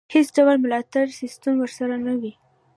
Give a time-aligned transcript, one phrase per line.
[0.13, 2.33] هېڅ ډول ملاتړی سیستم ورسره نه وي.